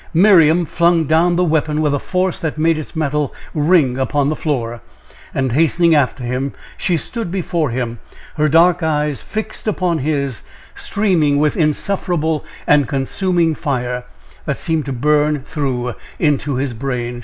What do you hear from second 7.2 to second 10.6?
before him; her dark eyes fixed upon his,